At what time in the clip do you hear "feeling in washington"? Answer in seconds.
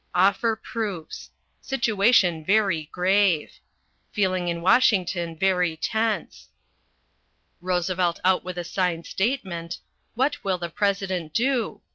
4.11-5.37